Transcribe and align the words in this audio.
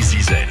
Zizel. 0.00 0.48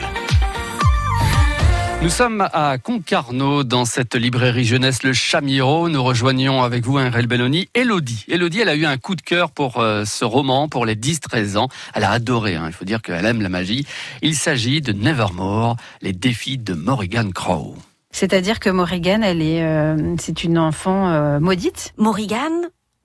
Nous 2.02 2.10
sommes 2.10 2.48
à 2.54 2.78
Concarneau 2.78 3.64
dans 3.64 3.86
cette 3.86 4.16
librairie 4.16 4.66
jeunesse 4.66 5.04
Le 5.04 5.14
Chamiro. 5.14 5.90
Nous 5.90 6.04
rejoignons 6.04 6.62
avec 6.64 6.86
vous 6.86 7.00
Henri 7.00 7.26
Belloni, 7.26 7.70
Elodie. 7.74 8.26
Elodie, 8.28 8.60
elle 8.60 8.70
a 8.70 8.76
eu 8.76 8.86
un 8.86 8.98
coup 8.98 9.16
de 9.16 9.22
cœur 9.22 9.52
pour 9.52 9.80
euh, 9.80 10.06
ce 10.06 10.26
roman 10.26 10.68
pour 10.68 10.86
les 10.86 10.96
10-13 10.96 11.58
ans. 11.58 11.70
Elle 11.94 12.04
a 12.04 12.12
adoré, 12.12 12.56
hein. 12.56 12.66
il 12.68 12.74
faut 12.74 12.86
dire 12.86 13.02
qu'elle 13.02 13.26
aime 13.26 13.42
la 13.42 13.50
magie. 13.50 13.86
Il 14.22 14.36
s'agit 14.36 14.82
de 14.82 14.94
Nevermore, 14.94 15.78
les 16.02 16.14
défis 16.14 16.58
de 16.58 16.74
Morrigan 16.74 17.30
Crow. 17.34 17.76
C'est-à-dire 18.12 18.60
que 18.60 18.70
Morrigan, 18.70 19.22
elle 19.24 19.42
est, 19.42 19.64
euh, 19.64 20.16
c'est 20.20 20.44
une 20.44 20.58
enfant 20.58 21.10
euh, 21.10 21.40
maudite. 21.40 21.94
Morrigan, 21.98 22.52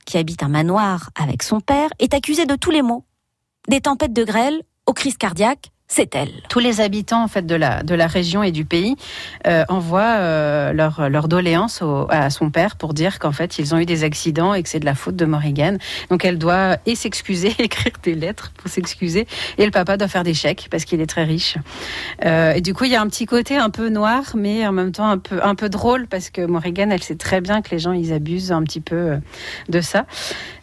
qui 0.04 0.18
habite 0.18 0.42
un 0.42 0.48
manoir 0.48 1.10
avec 1.14 1.42
son 1.42 1.60
père, 1.60 1.90
est 1.98 2.12
accusée 2.14 2.46
de 2.46 2.56
tous 2.56 2.70
les 2.70 2.82
maux. 2.82 3.04
Des 3.68 3.80
tempêtes 3.80 4.12
de 4.12 4.24
grêle 4.24 4.62
aux 4.86 4.92
crises 4.92 5.16
cardiaques, 5.16 5.70
c'est 5.88 6.16
elle. 6.16 6.30
Tous 6.48 6.58
les 6.58 6.80
habitants 6.80 7.22
en 7.22 7.28
fait 7.28 7.46
de 7.46 7.54
la 7.54 7.82
de 7.84 7.94
la 7.94 8.08
région 8.08 8.42
et 8.42 8.50
du 8.50 8.64
pays 8.64 8.96
euh, 9.46 9.64
envoient 9.68 10.16
euh, 10.18 10.72
leur 10.72 11.08
leur 11.08 11.28
doléance 11.28 11.80
à 12.08 12.28
son 12.30 12.50
père 12.50 12.74
pour 12.76 12.92
dire 12.92 13.20
qu'en 13.20 13.30
fait 13.30 13.58
ils 13.58 13.72
ont 13.72 13.78
eu 13.78 13.86
des 13.86 14.02
accidents 14.02 14.52
et 14.52 14.62
que 14.64 14.68
c'est 14.68 14.80
de 14.80 14.84
la 14.84 14.96
faute 14.96 15.14
de 15.14 15.24
Morrigan. 15.24 15.76
Donc 16.10 16.24
elle 16.24 16.38
doit 16.38 16.78
et 16.86 16.96
s'excuser, 16.96 17.54
écrire 17.58 17.92
des 18.02 18.14
lettres 18.14 18.52
pour 18.56 18.68
s'excuser, 18.68 19.28
et 19.58 19.64
le 19.64 19.70
papa 19.70 19.96
doit 19.96 20.08
faire 20.08 20.24
des 20.24 20.34
chèques 20.34 20.66
parce 20.70 20.84
qu'il 20.84 21.00
est 21.00 21.06
très 21.06 21.22
riche. 21.22 21.56
Euh, 22.24 22.52
et 22.52 22.60
du 22.60 22.74
coup 22.74 22.84
il 22.84 22.90
y 22.90 22.96
a 22.96 23.00
un 23.00 23.08
petit 23.08 23.26
côté 23.26 23.56
un 23.56 23.70
peu 23.70 23.88
noir, 23.88 24.22
mais 24.34 24.66
en 24.66 24.72
même 24.72 24.90
temps 24.90 25.08
un 25.08 25.18
peu 25.18 25.38
un 25.42 25.54
peu 25.54 25.68
drôle 25.68 26.08
parce 26.08 26.30
que 26.30 26.44
Morrigan 26.44 26.90
elle 26.90 27.02
sait 27.02 27.16
très 27.16 27.40
bien 27.40 27.62
que 27.62 27.70
les 27.70 27.78
gens 27.78 27.92
ils 27.92 28.12
abusent 28.12 28.50
un 28.50 28.64
petit 28.64 28.80
peu 28.80 28.96
euh, 28.96 29.16
de 29.68 29.80
ça. 29.80 30.04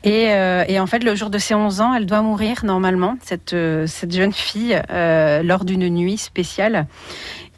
Et, 0.03 0.23
et 0.67 0.79
en 0.81 0.85
fait 0.85 1.01
le 1.01 1.15
jour 1.15 1.29
de 1.29 1.37
ses 1.37 1.55
11 1.55 1.79
ans 1.79 1.93
elle 1.93 2.05
doit 2.05 2.21
mourir 2.21 2.65
normalement 2.65 3.17
cette 3.23 3.55
cette 3.87 4.13
jeune 4.13 4.33
fille. 4.33 4.77
Lors 5.43 5.65
d'une 5.65 5.89
nuit 5.89 6.17
spéciale. 6.17 6.87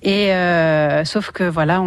Et 0.05 0.31
euh, 0.33 1.03
sauf 1.03 1.31
que 1.31 1.43
voilà, 1.43 1.83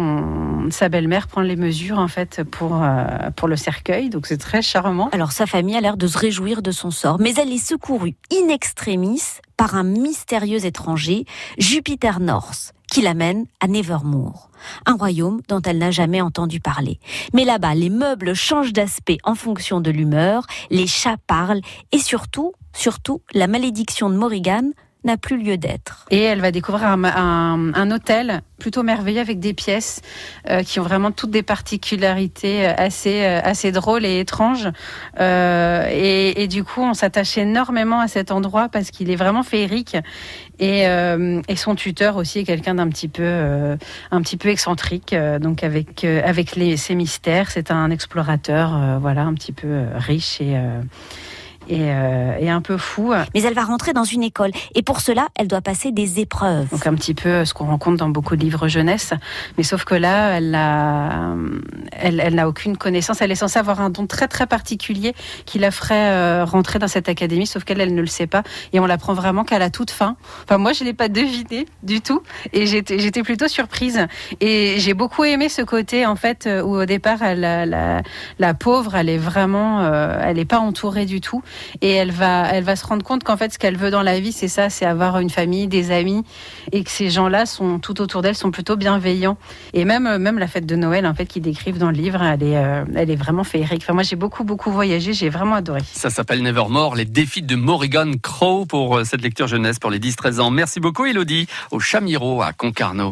sa 0.71 0.89
belle-mère 0.89 1.27
prend 1.27 1.39
les 1.39 1.55
mesures 1.55 1.99
en 1.99 2.09
fait 2.09 2.43
pour 2.43 2.83
euh, 2.83 3.31
pour 3.33 3.47
le 3.47 3.55
cercueil, 3.55 4.09
donc 4.09 4.27
c'est 4.27 4.37
très 4.37 4.61
charmant. 4.61 5.07
Alors 5.13 5.31
sa 5.31 5.45
famille 5.45 5.77
a 5.77 5.81
l'air 5.81 5.95
de 5.95 6.05
se 6.05 6.17
réjouir 6.17 6.61
de 6.61 6.71
son 6.71 6.91
sort, 6.91 7.17
mais 7.19 7.33
elle 7.35 7.53
est 7.53 7.65
secourue 7.65 8.15
in 8.33 8.49
extremis 8.49 9.21
par 9.55 9.75
un 9.75 9.83
mystérieux 9.83 10.65
étranger, 10.65 11.23
Jupiter 11.57 12.19
North, 12.19 12.73
qui 12.91 13.01
l'amène 13.01 13.45
à 13.61 13.67
Nevermore, 13.67 14.49
un 14.85 14.95
royaume 14.95 15.39
dont 15.47 15.61
elle 15.61 15.77
n'a 15.77 15.91
jamais 15.91 16.19
entendu 16.19 16.59
parler. 16.59 16.99
Mais 17.33 17.45
là-bas, 17.45 17.73
les 17.73 17.89
meubles 17.89 18.33
changent 18.33 18.73
d'aspect 18.73 19.19
en 19.23 19.35
fonction 19.35 19.79
de 19.79 19.91
l'humeur, 19.91 20.45
les 20.71 20.87
chats 20.87 21.17
parlent 21.25 21.61
et 21.93 21.99
surtout, 21.99 22.51
surtout, 22.73 23.21
la 23.33 23.47
malédiction 23.47 24.09
de 24.09 24.15
Morrigan 24.15 24.71
n'a 25.03 25.17
plus 25.17 25.41
lieu 25.41 25.57
d'être. 25.57 26.05
Et 26.11 26.21
elle 26.21 26.41
va 26.41 26.51
découvrir 26.51 26.87
un, 26.87 27.91
hôtel 27.91 28.41
plutôt 28.59 28.83
merveilleux 28.83 29.21
avec 29.21 29.39
des 29.39 29.53
pièces 29.53 30.01
euh, 30.49 30.63
qui 30.63 30.79
ont 30.81 30.83
vraiment 30.83 31.11
toutes 31.11 31.31
des 31.31 31.43
particularités 31.43 32.65
assez 32.65 33.23
euh, 33.23 33.39
assez 33.41 33.71
drôles 33.71 34.05
et 34.05 34.19
étranges. 34.19 34.67
Euh, 35.19 35.87
et, 36.35 36.47
du 36.47 36.63
coup, 36.63 36.81
on 36.81 36.93
s'attache 36.93 37.37
énormément 37.37 37.99
à 37.99 38.07
cet 38.07 38.31
endroit 38.31 38.67
parce 38.69 38.91
qu'il 38.91 39.09
est 39.09 39.15
vraiment 39.15 39.43
féerique. 39.43 39.95
Et, 40.59 40.87
euh, 40.87 41.41
et 41.47 41.55
son 41.55 41.75
tuteur 41.75 42.17
aussi 42.17 42.39
est 42.39 42.43
quelqu'un 42.43 42.75
d'un 42.75 42.89
petit 42.89 43.07
peu 43.07 43.23
euh, 43.23 43.77
un 44.11 44.21
petit 44.21 44.35
peu 44.35 44.49
excentrique. 44.49 45.15
donc 45.39 45.63
avec 45.63 46.03
avec 46.03 46.55
les, 46.55 46.75
ses 46.75 46.95
mystères, 46.95 47.49
c'est 47.51 47.71
un 47.71 47.91
explorateur, 47.91 48.99
voilà, 48.99 49.23
un 49.23 49.33
petit 49.33 49.53
peu 49.53 49.83
riche 49.95 50.41
et 50.41 50.57
et, 51.69 51.91
euh, 51.91 52.37
et, 52.39 52.49
un 52.49 52.61
peu 52.61 52.77
fou. 52.77 53.13
Mais 53.33 53.41
elle 53.43 53.53
va 53.53 53.63
rentrer 53.63 53.93
dans 53.93 54.03
une 54.03 54.23
école 54.23 54.51
et 54.75 54.81
pour 54.81 55.01
cela, 55.01 55.27
elle 55.35 55.47
doit 55.47 55.61
passer 55.61 55.91
des 55.91 56.19
épreuves. 56.19 56.69
Donc 56.69 56.85
un 56.87 56.95
petit 56.95 57.13
peu 57.13 57.45
ce 57.45 57.53
qu'on 57.53 57.65
rencontre 57.65 57.97
dans 57.97 58.09
beaucoup 58.09 58.35
de 58.35 58.41
livres 58.41 58.67
jeunesse, 58.67 59.13
mais 59.57 59.63
sauf 59.63 59.85
que 59.85 59.95
là, 59.95 60.37
elle 60.37 60.51
n'a 60.51 61.35
elle, 61.91 62.19
elle 62.19 62.39
aucune 62.45 62.77
connaissance. 62.77 63.21
Elle 63.21 63.31
est 63.31 63.35
censée 63.35 63.59
avoir 63.59 63.81
un 63.81 63.89
don 63.89 64.07
très 64.07 64.27
très 64.27 64.47
particulier 64.47 65.13
qui 65.45 65.59
la 65.59 65.71
ferait 65.71 66.11
euh, 66.11 66.45
rentrer 66.45 66.79
dans 66.79 66.87
cette 66.87 67.09
académie, 67.09 67.47
sauf 67.47 67.63
qu'elle 67.63 67.81
elle 67.81 67.93
ne 67.93 68.01
le 68.01 68.07
sait 68.07 68.27
pas 68.27 68.43
et 68.73 68.79
on 68.79 68.85
l'apprend 68.85 69.13
vraiment 69.13 69.43
qu'à 69.43 69.59
la 69.59 69.69
toute 69.69 69.91
fin. 69.91 70.15
Enfin 70.43 70.57
moi, 70.57 70.73
je 70.73 70.83
l'ai 70.83 70.93
pas 70.93 71.07
deviné 71.07 71.65
du 71.83 72.01
tout 72.01 72.21
et 72.53 72.65
j'étais 72.65 73.23
plutôt 73.23 73.47
surprise 73.47 74.07
et 74.39 74.75
j'ai 74.79 74.93
beaucoup 74.93 75.23
aimé 75.23 75.49
ce 75.49 75.61
côté 75.61 76.05
en 76.05 76.15
fait 76.15 76.49
où 76.63 76.75
au 76.75 76.85
départ, 76.85 77.21
elle, 77.21 77.41
la, 77.41 77.65
la, 77.65 78.01
la 78.39 78.53
pauvre, 78.53 78.95
elle 78.95 79.09
est 79.09 79.17
vraiment, 79.17 79.81
euh, 79.81 80.19
elle 80.23 80.39
est 80.39 80.45
pas 80.45 80.59
entourée 80.59 81.05
du 81.05 81.21
tout 81.21 81.41
et 81.81 81.91
elle 81.91 82.11
va, 82.11 82.47
elle 82.51 82.63
va 82.63 82.75
se 82.75 82.85
rendre 82.85 83.03
compte 83.03 83.23
qu'en 83.23 83.37
fait, 83.37 83.53
ce 83.53 83.59
qu'elle 83.59 83.77
veut 83.77 83.91
dans 83.91 84.03
la 84.03 84.19
vie, 84.19 84.31
c'est 84.31 84.47
ça, 84.47 84.69
c'est 84.69 84.85
avoir 84.85 85.19
une 85.19 85.29
famille, 85.29 85.67
des 85.67 85.91
amis, 85.91 86.23
et 86.71 86.83
que 86.83 86.91
ces 86.91 87.09
gens-là 87.09 87.45
sont 87.45 87.79
tout 87.79 88.01
autour 88.01 88.21
d'elle, 88.21 88.35
sont 88.35 88.51
plutôt 88.51 88.75
bienveillants. 88.75 89.37
Et 89.73 89.85
même, 89.85 90.17
même 90.17 90.39
la 90.39 90.47
fête 90.47 90.65
de 90.65 90.75
Noël, 90.75 91.05
en 91.05 91.13
fait, 91.13 91.25
qu'ils 91.25 91.41
décrivent 91.41 91.77
dans 91.77 91.91
le 91.91 91.97
livre, 91.97 92.21
elle 92.21 92.43
est, 92.43 92.57
euh, 92.57 92.83
elle 92.95 93.09
est 93.09 93.15
vraiment 93.15 93.43
féerique. 93.43 93.81
Enfin, 93.83 93.93
moi, 93.93 94.03
j'ai 94.03 94.15
beaucoup, 94.15 94.43
beaucoup 94.43 94.71
voyagé, 94.71 95.13
j'ai 95.13 95.29
vraiment 95.29 95.55
adoré. 95.55 95.81
Ça 95.91 96.09
s'appelle 96.09 96.41
Nevermore, 96.41 96.95
les 96.95 97.05
défis 97.05 97.41
de 97.41 97.55
Morrigan 97.55 98.11
Crow 98.21 98.65
pour 98.65 98.97
euh, 98.97 99.03
cette 99.03 99.21
lecture 99.21 99.47
jeunesse 99.47 99.79
pour 99.79 99.91
les 99.91 99.99
10-13 99.99 100.39
ans. 100.39 100.51
Merci 100.51 100.79
beaucoup, 100.79 101.05
Elodie, 101.05 101.47
au 101.71 101.79
Chamiro 101.79 102.41
à 102.41 102.53
Concarneau. 102.53 103.07